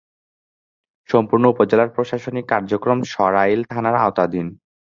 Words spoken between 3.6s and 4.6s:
থানার আওতাধীন।